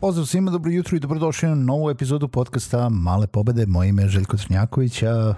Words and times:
Pozdrav 0.00 0.26
svima, 0.26 0.50
dobro 0.50 0.70
jutro 0.70 0.96
i 0.96 1.00
dobrodošli 1.00 1.48
na 1.48 1.54
novu 1.54 1.90
epizodu 1.90 2.28
podcasta 2.28 2.88
Male 2.88 3.26
pobede. 3.26 3.66
Moje 3.66 3.88
ime 3.88 4.02
je 4.02 4.08
Željko 4.08 4.36
Crnjaković, 4.36 5.02
a 5.02 5.34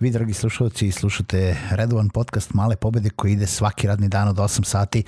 vi, 0.00 0.10
dragi 0.10 0.32
slušalci, 0.32 0.92
slušate 0.92 1.56
redovan 1.70 2.08
podcast 2.08 2.54
Male 2.54 2.76
pobede 2.76 3.10
koji 3.10 3.32
ide 3.32 3.46
svaki 3.46 3.86
radni 3.86 4.08
dan 4.08 4.28
od 4.28 4.36
8 4.36 4.64
sati 4.64 5.04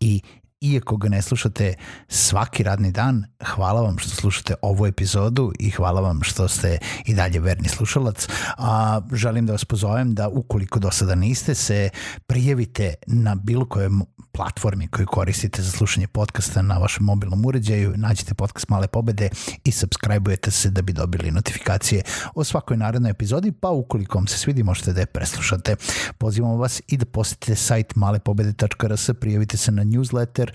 i 0.00 0.20
iako 0.60 0.96
ga 0.96 1.08
ne 1.08 1.22
slušate 1.22 1.74
svaki 2.08 2.62
radni 2.62 2.92
dan, 2.92 3.24
hvala 3.44 3.80
vam 3.80 3.98
što 3.98 4.10
slušate 4.10 4.54
ovu 4.62 4.86
epizodu 4.86 5.52
i 5.58 5.70
hvala 5.70 6.00
vam 6.00 6.22
što 6.22 6.48
ste 6.48 6.78
i 7.06 7.14
dalje 7.14 7.40
verni 7.40 7.68
slušalac. 7.68 8.28
A, 8.58 9.00
želim 9.12 9.46
da 9.46 9.52
vas 9.52 9.64
pozovem 9.64 10.14
da 10.14 10.28
ukoliko 10.28 10.78
do 10.78 10.90
sada 10.90 11.14
niste, 11.14 11.54
se 11.54 11.90
prijavite 12.26 12.94
na 13.06 13.34
bilo 13.34 13.68
kojem 13.68 14.02
platformi 14.40 14.88
koju 14.88 15.06
koristite 15.06 15.62
za 15.62 15.70
slušanje 15.70 16.06
podcasta 16.06 16.62
na 16.62 16.78
vašem 16.78 17.04
mobilnom 17.04 17.44
uređaju, 17.44 17.92
nađite 17.96 18.34
podcast 18.34 18.68
Male 18.68 18.88
pobede 18.88 19.28
i 19.64 19.70
subscribe-ujete 19.70 20.50
se 20.50 20.70
da 20.70 20.82
bi 20.82 20.92
dobili 20.92 21.30
notifikacije 21.30 22.02
o 22.34 22.44
svakoj 22.44 22.76
narednoj 22.76 23.10
epizodi, 23.10 23.52
pa 23.52 23.70
ukoliko 23.70 24.18
vam 24.18 24.26
se 24.26 24.38
svidi 24.38 24.62
možete 24.62 24.92
da 24.92 25.00
je 25.00 25.06
preslušate. 25.06 25.76
Pozivamo 26.18 26.56
vas 26.56 26.80
i 26.88 26.96
da 26.96 27.06
posetite 27.06 27.54
sajt 27.54 27.96
malepobede.rs, 27.96 29.10
prijavite 29.20 29.56
se 29.56 29.72
na 29.72 29.84
newsletter, 29.84 30.50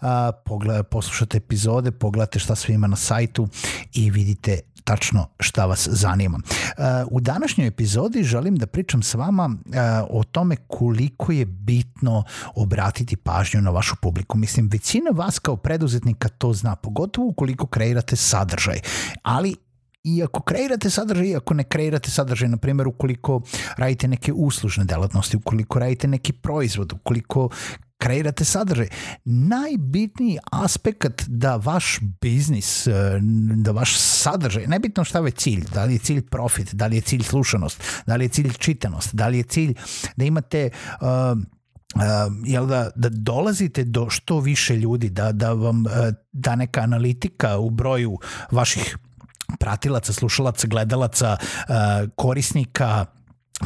a, 0.00 0.32
poslušate 0.90 1.36
epizode, 1.36 1.90
pogledate 1.90 2.38
šta 2.38 2.54
sve 2.54 2.74
ima 2.74 2.86
na 2.86 2.96
sajtu 2.96 3.48
i 3.92 4.10
vidite 4.10 4.60
tačno 4.88 5.26
šta 5.40 5.66
vas 5.66 5.88
zanima. 5.90 6.38
U 7.10 7.20
današnjoj 7.20 7.66
epizodi 7.66 8.22
želim 8.22 8.56
da 8.56 8.66
pričam 8.66 9.02
s 9.02 9.14
vama 9.14 9.50
o 10.10 10.24
tome 10.24 10.56
koliko 10.56 11.32
je 11.32 11.44
bitno 11.44 12.24
obratiti 12.54 13.16
pažnju 13.24 13.60
na 13.60 13.70
vašu 13.70 13.96
publiku. 14.02 14.38
Mislim, 14.38 14.68
većina 14.72 15.10
vas 15.14 15.38
kao 15.38 15.56
preduzetnika 15.56 16.28
to 16.28 16.52
zna, 16.52 16.76
pogotovo 16.76 17.28
ukoliko 17.28 17.66
kreirate 17.66 18.16
sadržaj, 18.16 18.80
ali 19.22 19.56
i 20.04 20.22
ako 20.22 20.42
kreirate 20.42 20.90
sadržaj, 20.90 21.26
i 21.26 21.36
ako 21.36 21.54
ne 21.54 21.64
kreirate 21.64 22.10
sadržaj, 22.10 22.48
na 22.48 22.56
primjer 22.56 22.88
ukoliko 22.88 23.40
radite 23.76 24.08
neke 24.08 24.32
uslužne 24.32 24.84
delatnosti, 24.84 25.36
ukoliko 25.36 25.78
radite 25.78 26.08
neki 26.08 26.32
proizvod, 26.32 26.92
ukoliko 26.92 27.48
kreirate 27.98 28.44
sadržaj. 28.44 28.88
Najbitniji 29.24 30.38
aspekt 30.52 31.24
da 31.26 31.56
vaš 31.56 31.98
biznis, 32.20 32.86
e, 32.86 32.92
da 33.56 33.72
vaš 33.72 33.98
sadržaj, 33.98 34.66
nebitno 34.66 35.04
šta 35.04 35.18
je 35.18 35.30
cilj, 35.30 35.64
da 35.74 35.84
li 35.84 35.92
je 35.92 35.98
cilj 35.98 36.22
profit, 36.22 36.74
da 36.74 36.86
li 36.86 36.96
je 36.96 37.00
cilj 37.00 37.22
slušanost, 37.22 37.82
da 38.06 38.16
li 38.16 38.24
je 38.24 38.28
cilj 38.28 38.52
čitanost, 38.58 39.14
da 39.14 39.28
li 39.28 39.38
je 39.38 39.42
cilj 39.42 39.74
da 40.16 40.24
imate 40.24 40.70
uh, 41.00 41.08
Uh, 41.94 42.02
jel 42.44 42.66
da, 42.66 42.90
da 42.94 43.08
dolazite 43.08 43.84
do 43.84 44.10
što 44.10 44.40
više 44.40 44.76
ljudi, 44.76 45.10
da, 45.10 45.32
da 45.32 45.52
vam 45.52 45.86
uh, 45.86 45.92
da 46.32 46.56
neka 46.56 46.80
analitika 46.80 47.58
u 47.58 47.70
broju 47.70 48.18
vaših 48.50 48.98
pratilaca, 49.58 50.12
slušalaca, 50.12 50.66
gledalaca, 50.66 51.36
uh, 51.40 51.74
korisnika, 52.16 53.06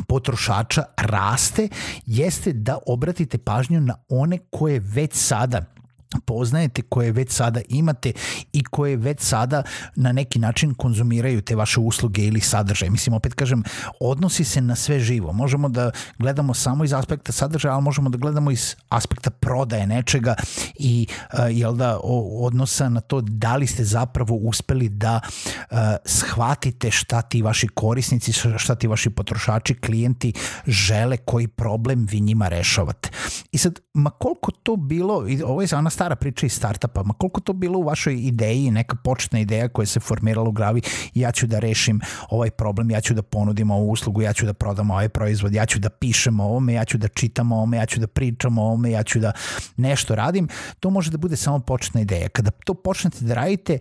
potrošača 0.09 0.85
raste 0.97 1.69
jeste 2.07 2.53
da 2.53 2.79
obratite 2.87 3.39
pažnju 3.39 3.81
na 3.81 3.95
one 4.09 4.39
koje 4.51 4.81
već 4.81 5.15
sada 5.15 5.72
poznajete, 6.21 6.83
koje 6.83 7.13
već 7.13 7.33
sada 7.33 7.61
imate 7.69 8.13
i 8.53 8.65
koje 8.65 8.97
već 8.97 9.21
sada 9.21 9.63
na 9.97 10.13
neki 10.13 10.39
način 10.39 10.75
konzumiraju 10.75 11.41
te 11.41 11.57
vaše 11.57 11.81
usluge 11.81 12.23
ili 12.23 12.41
sadržaje. 12.41 12.91
Mislim, 12.91 13.15
opet 13.15 13.35
kažem, 13.35 13.63
odnosi 14.01 14.45
se 14.45 14.61
na 14.61 14.77
sve 14.77 15.01
živo. 15.01 15.33
Možemo 15.33 15.69
da 15.69 15.91
gledamo 16.19 16.55
samo 16.55 16.85
iz 16.85 16.93
aspekta 16.93 17.33
sadržaja, 17.33 17.75
ali 17.75 17.83
možemo 17.83 18.11
da 18.11 18.19
gledamo 18.19 18.51
iz 18.51 18.77
aspekta 18.89 19.31
prodaje 19.31 19.87
nečega 19.87 20.35
i 20.79 21.07
uh, 21.09 21.39
jel 21.51 21.75
da, 21.75 21.99
odnosa 22.41 22.89
na 22.89 23.01
to 23.01 23.21
da 23.21 23.57
li 23.57 23.67
ste 23.67 23.85
zapravo 23.85 24.35
uspeli 24.35 24.89
da 24.89 25.21
uh, 25.23 25.79
shvatite 26.05 26.91
šta 26.91 27.23
ti 27.23 27.43
vaši 27.43 27.69
korisnici, 27.69 28.33
šta 28.57 28.75
ti 28.75 28.87
vaši 28.87 29.11
potrošači, 29.11 29.75
klijenti 29.75 30.33
žele, 30.67 31.17
koji 31.17 31.49
problem 31.49 32.07
vi 32.11 32.21
njima 32.21 32.49
rešavate. 32.49 33.11
I 33.53 33.59
sad, 33.59 33.81
ma 33.95 34.11
koliko 34.11 34.53
to 34.53 34.77
bilo, 34.77 35.27
ovo 35.45 35.63
je 35.63 35.69
ona 35.77 35.91
stara 35.91 36.17
priča 36.17 36.47
iz 36.47 36.53
startupa, 36.53 37.03
ma 37.03 37.15
koliko 37.15 37.41
to 37.41 37.53
bilo 37.53 37.79
u 37.79 37.83
vašoj 37.83 38.15
ideji, 38.15 38.71
neka 38.71 38.97
početna 39.05 39.41
ideja 39.41 39.69
koja 39.69 39.87
se 39.87 40.01
formirala 40.01 40.49
u 40.49 40.53
glavi, 40.53 40.81
ja 41.15 41.33
ću 41.33 41.47
da 41.47 41.59
rešim 41.59 42.01
ovaj 42.31 42.51
problem, 42.51 42.91
ja 42.91 43.01
ću 43.01 43.15
da 43.15 43.23
ponudim 43.23 43.71
ovu 43.71 43.91
uslugu, 43.91 44.23
ja 44.23 44.33
ću 44.33 44.47
da 44.47 44.53
prodam 44.53 44.91
ovaj 44.91 45.09
proizvod, 45.09 45.55
ja 45.55 45.67
ću 45.67 45.79
da 45.79 45.91
pišem 45.91 46.41
o 46.41 46.45
ovome, 46.45 46.73
ja 46.73 46.85
ću 46.85 46.99
da 46.99 47.09
čitam 47.09 47.53
o 47.53 47.57
ovome, 47.57 47.77
ja 47.77 47.87
ću 47.87 48.01
da 48.01 48.07
pričam 48.07 48.59
o 48.59 48.63
ovome, 48.63 48.91
ja 48.91 49.03
ću 49.03 49.19
da 49.19 49.33
nešto 49.77 50.15
radim, 50.15 50.49
to 50.81 50.91
može 50.91 51.11
da 51.11 51.19
bude 51.19 51.37
samo 51.37 51.59
početna 51.59 52.01
ideja. 52.01 52.29
Kada 52.29 52.51
to 52.51 52.75
počnete 52.75 53.25
da 53.25 53.35
radite, 53.35 53.79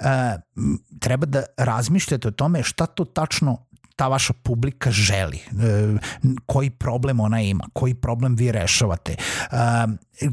uh, 0.00 0.06
treba 1.00 1.26
da 1.26 1.42
razmišljate 1.56 2.28
o 2.28 2.30
tome 2.30 2.62
šta 2.62 2.86
to 2.86 3.04
tačno 3.04 3.58
ta 3.96 4.08
vaša 4.08 4.32
publika 4.42 4.90
želi, 4.90 5.36
e, 5.36 5.42
koji 6.46 6.70
problem 6.70 7.20
ona 7.20 7.40
ima, 7.40 7.64
koji 7.72 7.94
problem 7.94 8.34
vi 8.34 8.52
rešavate. 8.52 9.12
E, 9.12 9.16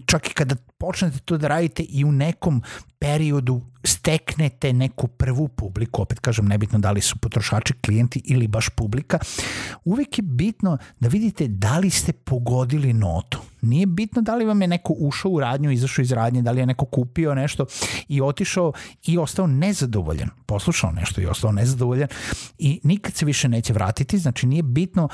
čak 0.05 0.29
i 0.29 0.33
kada 0.33 0.55
počnete 0.77 1.19
to 1.19 1.37
da 1.37 1.47
radite 1.47 1.83
i 1.83 2.05
u 2.05 2.11
nekom 2.11 2.63
periodu 3.01 3.61
steknete 3.83 4.73
neku 4.73 5.07
prvu 5.07 5.47
publiku, 5.47 6.01
opet 6.01 6.19
kažem 6.19 6.45
nebitno 6.45 6.79
da 6.79 6.91
li 6.91 7.01
su 7.01 7.17
potrošači, 7.17 7.73
klijenti 7.73 8.21
ili 8.25 8.47
baš 8.47 8.69
publika, 8.69 9.19
uvek 9.85 10.17
je 10.17 10.21
bitno 10.21 10.77
da 10.99 11.09
vidite 11.09 11.47
da 11.47 11.79
li 11.79 11.89
ste 11.89 12.13
pogodili 12.13 12.93
notu. 12.93 13.39
Nije 13.61 13.85
bitno 13.85 14.21
da 14.21 14.35
li 14.35 14.45
vam 14.45 14.61
je 14.61 14.67
neko 14.67 14.93
ušao 14.97 15.31
u 15.31 15.39
radnju, 15.39 15.71
izašao 15.71 16.03
iz 16.03 16.11
radnje, 16.11 16.41
da 16.41 16.51
li 16.51 16.59
je 16.59 16.65
neko 16.65 16.85
kupio 16.85 17.35
nešto 17.35 17.65
i 18.07 18.21
otišao 18.21 18.73
i 19.05 19.17
ostao 19.17 19.47
nezadovoljan, 19.47 20.29
poslušao 20.45 20.91
nešto 20.91 21.21
i 21.21 21.25
ostao 21.25 21.51
nezadovoljan 21.51 22.07
i 22.57 22.79
nikad 22.83 23.13
se 23.13 23.25
više 23.25 23.49
neće 23.49 23.73
vratiti, 23.73 24.17
znači 24.17 24.47
nije 24.47 24.63
bitno 24.63 25.09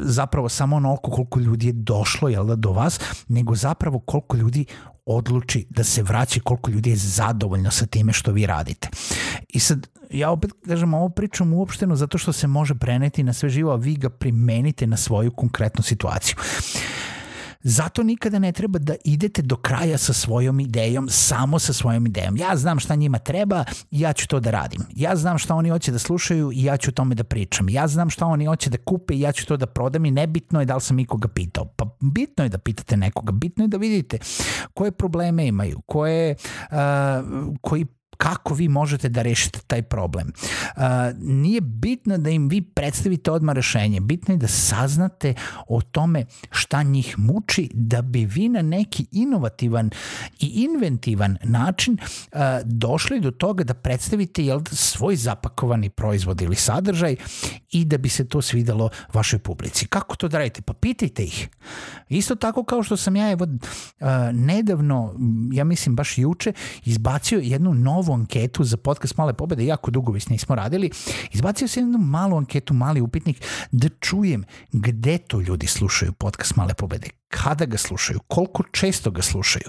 zapravo 0.00 0.48
samo 0.48 0.76
onoliko 0.76 1.10
koliko 1.10 1.40
ljudi 1.40 1.66
je 1.66 1.72
došlo 1.72 2.28
jel 2.28 2.46
da, 2.46 2.56
do 2.56 2.72
vas, 2.72 3.00
nego 3.28 3.54
zapravo 3.54 3.98
koliko 3.98 4.36
ljudi 4.36 4.64
odluči 5.06 5.66
da 5.70 5.84
se 5.84 6.02
vraća 6.02 6.40
koliko 6.40 6.70
ljudi 6.70 6.90
je 6.90 6.96
zadovoljno 6.96 7.70
sa 7.70 7.86
time 7.86 8.12
što 8.12 8.32
vi 8.32 8.46
radite. 8.46 8.88
I 9.48 9.60
sad, 9.60 9.88
ja 10.10 10.30
opet 10.30 10.50
kažem, 10.66 10.94
ovo 10.94 11.08
pričam 11.08 11.52
uopšteno 11.52 11.96
zato 11.96 12.18
što 12.18 12.32
se 12.32 12.46
može 12.46 12.74
preneti 12.74 13.22
na 13.22 13.32
sve 13.32 13.48
živo, 13.48 13.72
a 13.72 13.76
vi 13.76 13.94
ga 13.96 14.10
primenite 14.10 14.86
na 14.86 14.96
svoju 14.96 15.30
konkretnu 15.30 15.82
situaciju. 15.82 16.36
Zato 17.62 18.02
nikada 18.02 18.38
ne 18.38 18.52
treba 18.52 18.78
da 18.78 18.94
idete 19.04 19.42
do 19.42 19.56
kraja 19.56 19.98
sa 19.98 20.12
svojom 20.12 20.60
idejom, 20.60 21.08
samo 21.10 21.58
sa 21.58 21.72
svojom 21.72 22.06
idejom. 22.06 22.36
Ja 22.36 22.56
znam 22.56 22.78
šta 22.78 22.94
njima 22.94 23.18
treba 23.18 23.64
ja 23.90 24.12
ću 24.12 24.28
to 24.28 24.40
da 24.40 24.50
radim. 24.50 24.80
Ja 24.94 25.16
znam 25.16 25.38
šta 25.38 25.54
oni 25.54 25.70
hoće 25.70 25.92
da 25.92 25.98
slušaju 25.98 26.52
i 26.52 26.64
ja 26.64 26.76
ću 26.76 26.90
o 26.90 26.92
tome 26.92 27.14
da 27.14 27.24
pričam. 27.24 27.68
Ja 27.68 27.88
znam 27.88 28.10
šta 28.10 28.26
oni 28.26 28.46
hoće 28.46 28.70
da 28.70 28.78
kupe 28.78 29.14
i 29.14 29.20
ja 29.20 29.32
ću 29.32 29.46
to 29.46 29.56
da 29.56 29.66
prodam 29.66 30.04
i 30.04 30.10
nebitno 30.10 30.60
je 30.60 30.66
da 30.66 30.74
li 30.74 30.80
sam 30.80 30.98
ikoga 30.98 31.28
pitao. 31.28 31.64
Pa 31.64 31.96
bitno 32.00 32.44
je 32.44 32.48
da 32.48 32.58
pitate 32.58 32.96
nekoga, 32.96 33.32
bitno 33.32 33.64
je 33.64 33.68
da 33.68 33.76
vidite 33.76 34.18
koje 34.74 34.92
probleme 34.92 35.46
imaju, 35.46 35.80
koje, 35.86 36.36
uh, 36.70 36.76
koji 37.60 37.86
kako 38.22 38.54
vi 38.54 38.68
možete 38.68 39.08
da 39.08 39.22
rešite 39.22 39.60
taj 39.66 39.82
problem. 39.82 40.32
Uh, 40.76 40.82
nije 41.18 41.60
bitno 41.60 42.18
da 42.18 42.30
im 42.30 42.48
vi 42.48 42.60
predstavite 42.60 43.30
odmah 43.30 43.54
rešenje, 43.54 44.00
bitno 44.00 44.34
je 44.34 44.38
da 44.38 44.48
saznate 44.48 45.34
o 45.68 45.80
tome 45.80 46.24
šta 46.50 46.82
njih 46.82 47.18
muči 47.18 47.70
da 47.74 48.02
bi 48.02 48.24
vi 48.24 48.48
na 48.48 48.62
neki 48.62 49.06
inovativan 49.12 49.90
i 50.40 50.46
inventivan 50.46 51.36
način 51.42 51.98
uh, 52.02 52.38
došli 52.64 53.20
do 53.20 53.30
toga 53.30 53.64
da 53.64 53.74
predstavite 53.74 54.44
jel, 54.44 54.60
svoj 54.70 55.16
zapakovani 55.16 55.90
proizvod 55.90 56.40
ili 56.40 56.56
sadržaj 56.56 57.16
i 57.70 57.84
da 57.84 57.98
bi 57.98 58.08
se 58.08 58.28
to 58.28 58.42
svidelo 58.42 58.90
vašoj 59.12 59.38
publici. 59.38 59.86
Kako 59.86 60.16
to 60.16 60.28
da 60.28 60.38
radite? 60.38 60.62
Pa 60.62 60.72
pitajte 60.72 61.24
ih. 61.24 61.48
Isto 62.08 62.34
tako 62.34 62.64
kao 62.64 62.82
što 62.82 62.96
sam 62.96 63.16
ja 63.16 63.30
evo 63.30 63.44
uh, 63.44 64.06
nedavno, 64.32 65.14
ja 65.52 65.64
mislim 65.64 65.96
baš 65.96 66.18
juče, 66.18 66.52
izbacio 66.84 67.40
jednu 67.42 67.74
novu 67.74 68.11
anketu 68.14 68.64
za 68.64 68.76
podcast 68.76 69.16
Male 69.16 69.32
pobede, 69.32 69.64
jako 69.64 69.90
dugo 69.90 70.12
već 70.12 70.28
nismo 70.28 70.54
radili, 70.54 70.90
izbacio 71.32 71.68
sam 71.68 71.82
jednu 71.82 71.98
malu 71.98 72.36
anketu, 72.36 72.74
mali 72.74 73.00
upitnik, 73.00 73.44
da 73.72 73.88
čujem 74.00 74.44
gde 74.72 75.18
to 75.18 75.40
ljudi 75.40 75.66
slušaju 75.66 76.12
podcast 76.12 76.56
Male 76.56 76.74
pobede, 76.74 77.08
kada 77.32 77.64
ga 77.64 77.78
slušaju, 77.78 78.20
koliko 78.28 78.62
često 78.72 79.10
ga 79.10 79.22
slušaju, 79.22 79.64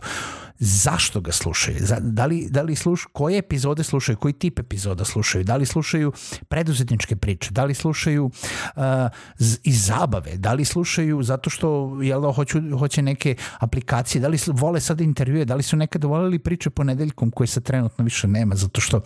zašto 0.60 1.22
ga 1.22 1.32
slušaju, 1.32 1.78
da 2.00 2.26
li, 2.26 2.48
da 2.50 2.62
li 2.62 2.76
sluš, 2.76 3.06
koje 3.14 3.38
epizode 3.38 3.84
slušaju, 3.84 4.18
koji 4.18 4.34
tip 4.34 4.60
epizoda 4.60 5.06
slušaju, 5.06 5.44
da 5.44 5.56
li 5.56 5.66
slušaju 5.66 6.12
preduzetničke 6.48 7.16
priče, 7.16 7.52
da 7.52 7.64
li 7.66 7.74
slušaju 7.74 8.26
uh, 8.26 8.84
iz 9.64 9.86
zabave, 9.86 10.38
da 10.38 10.54
li 10.54 10.66
slušaju 10.66 11.24
zato 11.24 11.50
što 11.50 11.98
jel 12.02 12.22
da, 12.22 12.32
hoću, 12.32 12.60
hoće 12.80 13.02
neke 13.02 13.36
aplikacije, 13.60 14.22
da 14.22 14.28
li 14.28 14.38
vole 14.48 14.80
sad 14.80 15.02
intervjue, 15.02 15.46
da 15.46 15.56
li 15.56 15.64
su 15.64 15.78
nekada 15.78 16.08
voleli 16.08 16.40
priče 16.40 16.70
ponedeljkom 16.70 17.32
koje 17.32 17.48
se 17.48 17.62
trenutno 17.62 18.04
više 18.04 18.28
nema, 18.28 18.56
zato 18.56 18.82
što 18.82 19.02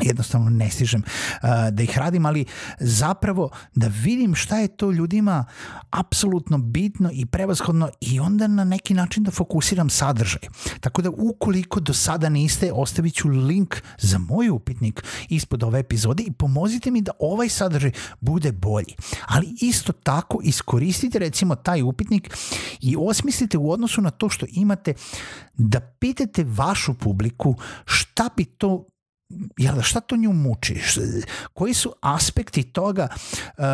jednostavno 0.00 0.50
ne 0.50 0.70
stižem 0.70 1.02
uh, 1.02 1.48
da 1.70 1.82
ih 1.82 1.98
radim, 1.98 2.26
ali 2.26 2.44
zapravo 2.80 3.50
da 3.74 3.86
vidim 3.86 4.34
šta 4.34 4.58
je 4.58 4.68
to 4.68 4.90
ljudima 4.90 5.44
apsolutno 5.90 6.58
bitno 6.58 7.10
i 7.12 7.26
prevashodno 7.26 7.90
i 8.00 8.20
onda 8.20 8.46
na 8.46 8.64
neki 8.64 8.94
način 8.94 9.24
da 9.24 9.30
fokusiram 9.30 9.90
sadržaj. 9.90 10.40
Tako 10.80 11.02
da 11.02 11.10
ukoliko 11.10 11.80
do 11.80 11.94
sada 11.94 12.28
niste, 12.28 12.72
ostavit 12.72 13.14
ću 13.14 13.28
link 13.28 13.76
za 13.98 14.18
moj 14.18 14.50
upitnik 14.50 15.04
ispod 15.28 15.62
ove 15.62 15.80
epizode 15.80 16.22
i 16.22 16.32
pomozite 16.32 16.90
mi 16.90 17.02
da 17.02 17.12
ovaj 17.18 17.48
sadržaj 17.48 17.90
bude 18.20 18.52
bolji. 18.52 18.94
Ali 19.26 19.56
isto 19.60 19.92
tako 19.92 20.40
iskoristite 20.42 21.18
recimo 21.18 21.54
taj 21.54 21.82
upitnik 21.82 22.36
i 22.80 22.96
osmislite 22.98 23.58
u 23.58 23.70
odnosu 23.70 24.00
na 24.00 24.10
to 24.10 24.28
što 24.28 24.46
imate 24.52 24.94
da 25.54 25.80
pitate 25.80 26.44
vašu 26.44 26.94
publiku 26.94 27.54
šta 27.84 28.28
bi 28.36 28.44
to 28.44 28.86
jel 29.56 29.74
da 29.74 29.82
šta 29.82 30.00
to 30.00 30.16
nju 30.16 30.32
muči? 30.32 30.76
Koji 31.52 31.74
su 31.74 31.92
aspekti 32.00 32.62
toga 32.62 33.08
uh, 33.58 33.64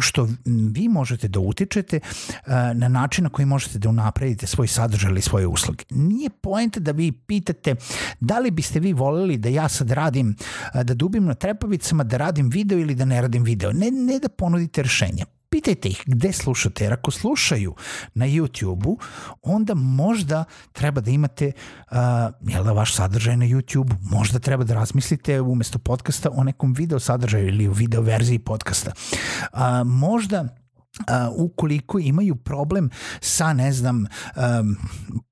što 0.00 0.28
vi 0.74 0.88
možete 0.88 1.28
da 1.28 1.40
utičete 1.40 2.00
uh, 2.02 2.52
na 2.74 2.88
način 2.88 3.24
na 3.24 3.30
koji 3.30 3.46
možete 3.46 3.78
da 3.78 3.88
unapredite 3.88 4.46
svoj 4.46 4.68
sadržaj 4.68 5.10
ili 5.10 5.22
svoje 5.22 5.46
usluge? 5.46 5.84
Nije 5.90 6.30
poenta 6.30 6.80
da 6.80 6.92
vi 6.92 7.12
pitate 7.12 7.74
da 8.20 8.38
li 8.38 8.50
biste 8.50 8.80
vi 8.80 8.92
voleli 8.92 9.36
da 9.36 9.48
ja 9.48 9.68
sad 9.68 9.90
radim, 9.90 10.36
uh, 10.74 10.82
da 10.82 10.94
dubim 10.94 11.24
na 11.24 11.34
trepavicama, 11.34 12.04
da 12.04 12.16
radim 12.16 12.50
video 12.50 12.78
ili 12.78 12.94
da 12.94 13.04
ne 13.04 13.20
radim 13.20 13.44
video. 13.44 13.72
Ne, 13.72 13.90
ne 13.90 14.18
da 14.18 14.28
ponudite 14.28 14.82
rešenja 14.82 15.24
pitajte 15.52 15.88
ih 15.88 16.02
gde 16.06 16.32
slušate, 16.32 16.84
jer 16.84 16.92
ako 16.92 17.10
slušaju 17.10 17.74
na 18.14 18.26
YouTube-u, 18.26 18.98
onda 19.42 19.74
možda 19.74 20.44
treba 20.72 21.00
da 21.00 21.10
imate 21.10 21.52
uh, 21.90 21.96
jel 22.40 22.64
da, 22.64 22.72
vaš 22.72 22.94
sadržaj 22.94 23.36
na 23.36 23.46
YouTube-u, 23.46 23.96
možda 24.16 24.38
treba 24.38 24.64
da 24.64 24.74
razmislite 24.74 25.40
umesto 25.40 25.78
podcasta 25.78 26.30
o 26.32 26.44
nekom 26.44 26.72
video 26.72 27.00
sadržaju 27.00 27.48
ili 27.48 27.68
video 27.68 28.00
verziji 28.00 28.38
podcasta. 28.38 28.92
Uh, 29.52 29.60
možda 29.84 30.61
Uh, 30.92 31.06
ukoliko 31.36 31.98
imaju 31.98 32.36
problem 32.36 32.90
sa, 33.20 33.52
ne 33.52 33.72
znam, 33.72 33.96
um, 33.96 34.76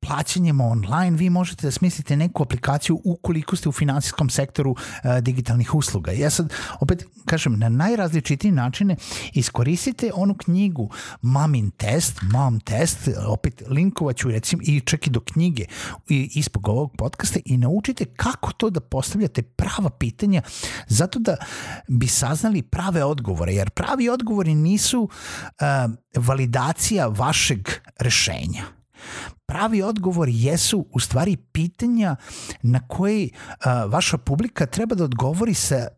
plaćanjem 0.00 0.60
online, 0.60 1.16
vi 1.16 1.30
možete 1.30 1.66
da 1.66 1.70
smislite 1.70 2.16
neku 2.16 2.42
aplikaciju 2.42 3.00
ukoliko 3.04 3.56
ste 3.56 3.68
u 3.68 3.72
finansijskom 3.72 4.30
sektoru 4.30 4.70
uh, 4.70 4.76
digitalnih 5.20 5.74
usluga. 5.74 6.12
Ja 6.12 6.30
sad, 6.30 6.52
opet, 6.80 7.04
kažem, 7.26 7.58
na 7.58 7.68
najrazličitije 7.68 8.52
načine 8.52 8.96
iskoristite 9.34 10.10
onu 10.14 10.34
knjigu 10.34 10.90
Mamin 11.22 11.70
test, 11.70 12.20
Mom 12.22 12.60
test, 12.60 13.08
opet 13.26 13.62
linkovaću 13.68 14.30
recimo 14.30 14.62
i 14.66 14.80
čak 14.80 15.06
i 15.06 15.10
do 15.10 15.20
knjige 15.20 15.64
ispog 16.08 16.68
ovog 16.68 16.96
podcasta 16.98 17.40
i 17.44 17.56
naučite 17.56 18.04
kako 18.04 18.52
to 18.52 18.70
da 18.70 18.80
postavljate 18.80 19.42
prava 19.42 19.90
pitanja 19.90 20.42
zato 20.86 21.18
da 21.18 21.36
bi 21.88 22.06
saznali 22.06 22.62
prave 22.62 23.04
odgovore, 23.04 23.54
jer 23.54 23.70
pravi 23.70 24.08
odgovori 24.08 24.54
nisu 24.54 25.00
uh, 25.02 25.49
validacija 26.16 27.06
vašeg 27.06 27.68
rešenja. 27.98 28.64
Pravi 29.46 29.82
odgovor 29.82 30.28
jesu 30.30 30.86
u 30.92 31.00
stvari 31.00 31.36
pitanja 31.36 32.16
na 32.62 32.80
koje 32.88 33.28
uh, 33.28 33.92
vaša 33.92 34.18
publika 34.18 34.66
treba 34.66 34.94
da 34.94 35.04
odgovori 35.04 35.54
sa 35.54 35.88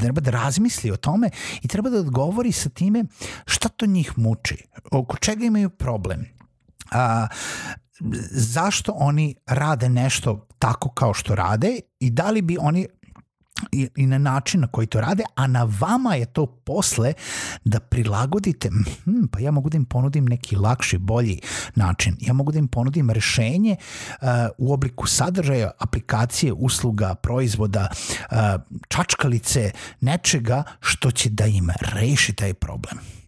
treba 0.00 0.20
da 0.20 0.30
razmisli 0.30 0.90
o 0.90 0.96
tome 0.96 1.30
i 1.62 1.68
treba 1.68 1.90
da 1.90 1.98
odgovori 1.98 2.52
sa 2.52 2.68
time 2.68 3.04
šta 3.46 3.68
to 3.68 3.86
njih 3.86 4.12
muči, 4.16 4.56
oko 4.90 5.16
čega 5.16 5.44
imaju 5.44 5.70
problem, 5.70 6.26
a, 6.90 7.26
zašto 8.30 8.92
oni 8.92 9.34
rade 9.46 9.88
nešto 9.88 10.46
tako 10.58 10.88
kao 10.88 11.14
što 11.14 11.34
rade 11.34 11.80
i 12.00 12.10
da 12.10 12.30
li 12.30 12.42
bi 12.42 12.56
oni 12.60 12.86
i, 13.72 14.06
na 14.06 14.18
način 14.18 14.60
na 14.60 14.66
koji 14.66 14.86
to 14.86 15.00
rade, 15.00 15.24
a 15.34 15.46
na 15.46 15.68
vama 15.80 16.14
je 16.14 16.26
to 16.26 16.46
posle 16.46 17.12
da 17.64 17.80
prilagodite, 17.80 18.68
hm, 19.04 19.26
pa 19.32 19.40
ja 19.40 19.50
mogu 19.50 19.70
da 19.70 19.76
im 19.76 19.84
ponudim 19.84 20.24
neki 20.24 20.56
lakši, 20.56 20.98
bolji 20.98 21.40
način. 21.74 22.16
Ja 22.20 22.32
mogu 22.32 22.52
da 22.52 22.58
im 22.58 22.68
ponudim 22.68 23.10
rešenje 23.10 23.76
uh, 24.20 24.28
u 24.58 24.72
obliku 24.72 25.06
sadržaja, 25.06 25.70
aplikacije, 25.78 26.52
usluga, 26.52 27.14
proizvoda, 27.14 27.88
uh, 27.90 28.36
čačkalice, 28.88 29.70
nečega 30.00 30.62
što 30.80 31.10
će 31.10 31.30
da 31.30 31.46
im 31.46 31.70
reši 31.80 32.32
taj 32.32 32.54
problem. 32.54 33.19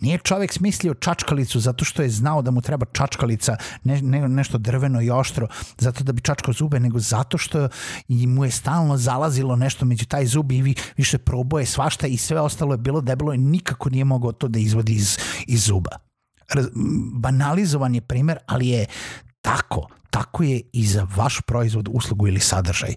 Nije 0.00 0.18
čovek 0.18 0.52
smislio 0.52 0.94
čačkalicu 0.94 1.60
zato 1.60 1.84
što 1.84 2.02
je 2.02 2.10
znao 2.10 2.42
da 2.42 2.50
mu 2.50 2.60
treba 2.60 2.86
čačkalica, 2.92 3.56
ne, 3.84 4.02
ne, 4.02 4.28
nešto 4.28 4.58
drveno 4.58 5.02
i 5.02 5.10
oštro, 5.10 5.48
zato 5.78 6.04
da 6.04 6.12
bi 6.12 6.22
čačkao 6.22 6.54
zube, 6.54 6.80
nego 6.80 6.98
zato 6.98 7.38
što 7.38 7.68
mu 8.08 8.44
je 8.44 8.50
stalno 8.50 8.96
zalazilo 8.96 9.56
nešto 9.56 9.84
među 9.84 10.06
taj 10.06 10.26
zub 10.26 10.52
i 10.52 10.62
vi, 10.62 10.74
više 10.96 11.18
proboje 11.18 11.66
svašta 11.66 12.06
i 12.06 12.16
sve 12.16 12.40
ostalo 12.40 12.74
je 12.74 12.78
bilo 12.78 13.00
debelo 13.00 13.34
i 13.34 13.38
nikako 13.38 13.90
nije 13.90 14.04
mogao 14.04 14.32
to 14.32 14.48
da 14.48 14.58
izvodi 14.58 14.92
iz, 14.92 15.18
iz 15.46 15.64
zuba. 15.64 15.90
Banalizovan 17.14 17.94
je 17.94 18.00
primer, 18.00 18.38
ali 18.46 18.68
je 18.68 18.86
tako 19.46 19.88
tako 20.16 20.42
je 20.42 20.60
i 20.72 20.86
za 20.86 21.06
vaš 21.16 21.40
proizvod, 21.40 21.88
uslugu 21.92 22.28
ili 22.28 22.40
sadržaj. 22.40 22.94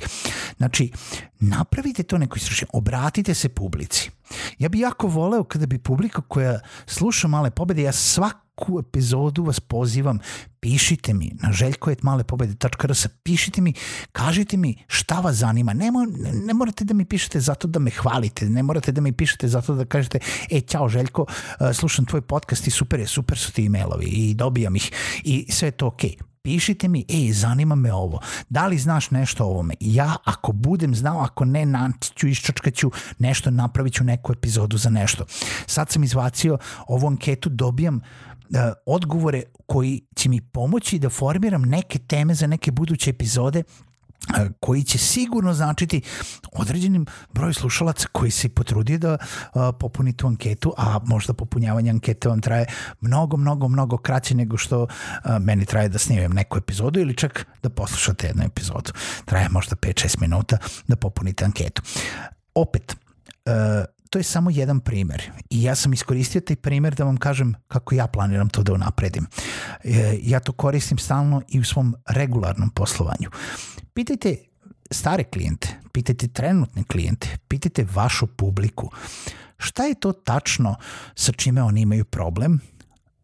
Znači, 0.58 0.92
napravite 1.40 2.04
to 2.04 2.18
neko 2.18 2.38
istraživanje, 2.38 2.70
obratite 2.74 3.34
se 3.34 3.50
publici. 3.50 4.12
Ja 4.60 4.70
bih 4.70 4.82
jako 4.82 5.08
voleo 5.08 5.44
kada 5.44 5.66
bi 5.66 5.78
publika 5.78 6.22
koja 6.22 6.60
sluša 6.86 7.28
Male 7.28 7.52
pobede, 7.52 7.82
ja 7.82 7.92
svaku 7.92 8.80
epizodu 8.80 9.44
vas 9.44 9.60
pozivam, 9.60 10.20
pišite 10.60 11.14
mi 11.14 11.32
na 11.44 11.52
željkojetmalepobede.rs, 11.52 13.08
pišite 13.24 13.62
mi, 13.62 13.74
kažite 14.12 14.58
mi 14.58 14.76
šta 14.88 15.20
vas 15.20 15.36
zanima. 15.36 15.74
Ne, 15.74 15.92
mo, 15.92 16.06
ne 16.46 16.54
morate 16.54 16.84
da 16.84 16.94
mi 16.94 17.06
pišete 17.06 17.40
zato 17.40 17.68
da 17.68 17.80
me 17.80 17.92
hvalite, 17.92 18.50
ne 18.50 18.64
morate 18.64 18.92
da 18.92 19.02
mi 19.02 19.12
pišete 19.12 19.48
zato 19.48 19.76
da 19.76 19.86
kažete, 19.86 20.20
e, 20.52 20.62
ćao 20.62 20.90
Željko, 20.90 21.26
slušam 21.74 22.06
tvoj 22.06 22.22
podcast 22.22 22.68
i 22.68 22.72
super 22.72 23.00
je, 23.00 23.08
super 23.08 23.38
su 23.38 23.52
ti 23.52 23.66
e-mailovi 23.66 24.06
i 24.06 24.34
dobijam 24.34 24.76
ih 24.76 24.92
i 25.24 25.46
sve 25.50 25.68
je 25.68 25.72
to 25.72 25.88
okej. 25.88 26.10
Okay 26.10 26.29
pišite 26.50 26.88
mi, 26.88 27.06
ej, 27.10 27.32
zanima 27.32 27.76
me 27.76 27.94
ovo, 27.94 28.20
da 28.50 28.68
li 28.68 28.78
znaš 28.78 29.12
nešto 29.12 29.44
o 29.44 29.48
ovome? 29.48 29.74
Ja, 29.80 30.16
ako 30.24 30.52
budem 30.52 30.96
znao, 30.96 31.20
ako 31.20 31.46
ne, 31.46 31.66
naću, 31.66 32.28
iščačkaću 32.28 32.92
nešto, 33.20 33.52
napravit 33.52 33.94
ću 33.94 34.04
neku 34.04 34.34
epizodu 34.34 34.78
za 34.78 34.90
nešto. 34.90 35.26
Sad 35.66 35.90
sam 35.90 36.04
izvacio 36.04 36.58
ovu 36.88 37.08
anketu, 37.08 37.50
dobijam 37.50 37.96
uh, 37.96 38.60
odgovore 38.86 39.44
koji 39.66 40.02
će 40.16 40.30
mi 40.30 40.42
pomoći 40.42 41.00
da 41.00 41.10
formiram 41.10 41.62
neke 41.62 42.00
teme 42.00 42.34
za 42.34 42.48
neke 42.48 42.72
buduće 42.72 43.10
epizode 43.10 43.64
koji 44.60 44.84
će 44.84 44.98
sigurno 44.98 45.54
značiti 45.54 46.02
određenim 46.52 47.06
broj 47.34 47.54
slušalaca 47.54 48.08
koji 48.12 48.32
se 48.32 48.50
potrudio 48.50 48.98
da 48.98 49.18
popuni 49.80 50.18
tu 50.18 50.28
anketu, 50.28 50.74
a 50.78 51.00
možda 51.06 51.34
popunjavanje 51.34 51.90
ankete 51.90 52.30
vam 52.30 52.42
traje 52.42 52.66
mnogo, 53.02 53.38
mnogo, 53.38 53.68
mnogo 53.68 53.98
kraće 53.98 54.36
nego 54.36 54.58
što 54.58 54.88
meni 55.40 55.66
traje 55.66 55.90
da 55.90 56.00
snimem 56.00 56.32
neku 56.34 56.58
epizodu 56.58 57.00
ili 57.00 57.16
čak 57.16 57.48
da 57.64 57.70
poslušate 57.70 58.28
jednu 58.28 58.44
epizodu. 58.44 58.92
Traje 59.26 59.50
možda 59.50 59.76
5-6 59.76 60.22
minuta 60.22 60.58
da 60.88 60.96
popunite 60.96 61.46
anketu. 61.46 61.82
Opet, 62.56 62.96
to 64.10 64.20
je 64.20 64.24
samo 64.24 64.50
jedan 64.50 64.80
primer 64.80 65.32
i 65.50 65.64
ja 65.64 65.76
sam 65.76 65.94
iskoristio 65.94 66.42
taj 66.42 66.56
primer 66.56 66.96
da 66.96 67.04
vam 67.04 67.18
kažem 67.18 67.56
kako 67.68 67.96
ja 67.96 68.08
planiram 68.08 68.50
to 68.50 68.64
da 68.64 68.74
unapredim. 68.74 69.28
E, 69.84 70.18
ja 70.22 70.40
to 70.40 70.52
koristim 70.52 70.98
stalno 70.98 71.42
i 71.48 71.60
u 71.60 71.64
svom 71.64 71.96
regularnom 72.08 72.70
poslovanju. 72.70 73.30
Pitajte 73.94 74.36
stare 74.92 75.24
klijente, 75.24 75.68
pitajte 75.94 76.28
trenutne 76.28 76.84
klijente, 76.84 77.38
pitajte 77.48 77.86
vašu 77.94 78.28
publiku. 78.28 78.92
Šta 79.58 79.86
je 79.86 79.96
to 79.96 80.12
tačno 80.12 80.76
sa 81.16 81.32
čime 81.32 81.64
oni 81.64 81.82
imaju 81.82 82.06
problem? 82.06 82.60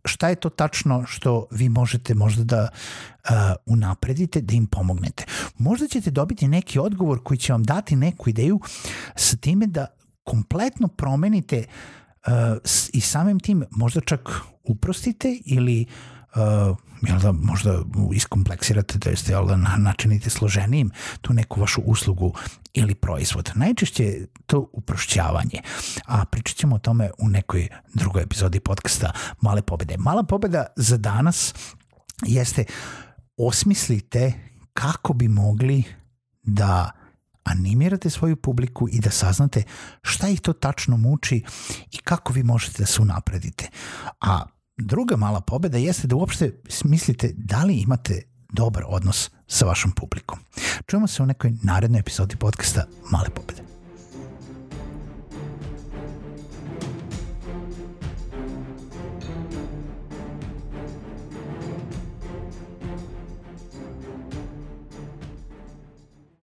Šta 0.06 0.30
je 0.30 0.36
to 0.36 0.50
tačno 0.50 1.06
što 1.08 1.48
vi 1.52 1.70
možete 1.70 2.14
možda 2.16 2.44
da 2.44 2.70
uh, 2.70 3.32
unapredite, 3.66 4.42
da 4.42 4.54
im 4.54 4.68
pomognete? 4.68 5.26
Možda 5.58 5.88
ćete 5.88 6.12
dobiti 6.12 6.48
neki 6.48 6.80
odgovor 6.80 7.24
koji 7.24 7.38
će 7.38 7.54
vam 7.54 7.64
dati 7.64 7.96
neku 7.96 8.30
ideju 8.30 8.60
sa 9.16 9.38
time 9.38 9.68
da 9.68 9.88
kompletno 10.26 10.88
promenite 10.88 11.64
uh, 12.28 12.34
i 12.94 13.02
samim 13.02 13.40
tim 13.40 13.64
možda 13.72 14.02
čak 14.02 14.30
uprostite 14.64 15.40
ili 15.46 15.86
uh, 16.36 16.78
jel 17.02 17.20
da, 17.20 17.32
možda 17.32 17.84
iskompleksirate, 18.14 19.00
to 19.00 19.10
jeste, 19.10 19.32
jel 19.32 19.48
da, 19.48 19.58
načinite 19.78 20.30
složenijim 20.30 20.92
tu 21.22 21.34
neku 21.34 21.60
vašu 21.60 21.82
uslugu 21.82 22.34
ili 22.74 22.96
proizvod. 22.96 23.52
Najčešće 23.56 24.04
je 24.04 24.28
to 24.46 24.70
uprošćavanje, 24.74 25.62
a 26.06 26.26
pričat 26.26 26.58
ćemo 26.58 26.76
o 26.76 26.80
tome 26.80 27.10
u 27.18 27.30
nekoj 27.30 27.68
drugoj 27.94 28.24
epizodi 28.24 28.60
podcasta 28.60 29.12
Male 29.42 29.62
pobede. 29.62 29.96
Mala 29.98 30.24
pobeda 30.24 30.66
za 30.76 30.98
danas 30.98 31.54
jeste 32.26 32.66
osmislite 33.38 34.34
kako 34.74 35.14
bi 35.14 35.28
mogli 35.28 35.84
da 36.44 36.92
animirate 37.46 38.10
svoju 38.10 38.36
publiku 38.36 38.88
i 38.92 39.00
da 39.00 39.12
saznate 39.12 39.64
šta 40.02 40.28
ih 40.28 40.42
to 40.42 40.54
tačno 40.54 40.98
muči 40.98 41.44
i 41.92 41.98
kako 41.98 42.34
vi 42.34 42.44
možete 42.44 42.82
da 42.82 42.86
se 42.86 43.02
unapredite. 43.02 43.70
A 44.22 44.46
druga 44.78 45.16
mala 45.16 45.42
pobeda 45.42 45.78
jeste 45.78 46.08
da 46.08 46.16
uopšte 46.16 46.62
smislite 46.70 47.34
da 47.38 47.64
li 47.64 47.74
imate 47.74 48.22
dobar 48.50 48.84
odnos 48.88 49.32
sa 49.48 49.66
vašom 49.66 49.92
publikom. 49.92 50.40
Čujemo 50.86 51.08
se 51.08 51.24
u 51.24 51.26
nekoj 51.26 51.54
narednoj 51.64 52.00
epizodi 52.00 52.36
podcasta 52.36 52.86
Male 53.12 53.30
pobede. 53.30 53.75